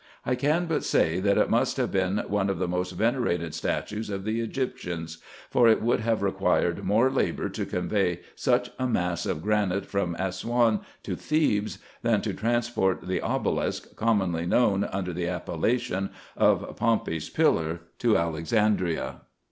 I 0.25 0.33
can 0.33 0.65
but 0.65 0.83
say, 0.83 1.19
that 1.19 1.37
it 1.37 1.51
must 1.51 1.77
have 1.77 1.91
been 1.91 2.17
one 2.27 2.49
of 2.49 2.57
the 2.57 2.67
most 2.67 2.89
venerated 2.93 3.53
statues 3.53 4.09
of 4.09 4.23
the 4.23 4.41
Egyptians; 4.41 5.19
for 5.51 5.67
it 5.69 5.79
would 5.83 5.99
have 5.99 6.23
required 6.23 6.83
more 6.83 7.11
labour 7.11 7.49
to 7.49 7.67
convey 7.67 8.21
such 8.35 8.71
a 8.79 8.87
mass 8.87 9.27
of 9.27 9.43
granite 9.43 9.85
from 9.85 10.15
Assouan 10.15 10.79
to 11.03 11.15
Thebes, 11.15 11.77
than 12.01 12.23
to 12.23 12.33
transport 12.33 13.07
the 13.07 13.19
obelisk^ 13.19 13.95
commonly 13.95 14.47
known 14.47 14.85
under 14.85 15.13
the 15.13 15.27
appellation 15.27 16.09
of 16.35 16.75
Pompey's 16.75 17.29
Pillar, 17.29 17.81
to 17.99 18.17
Alexandria. 18.17 19.21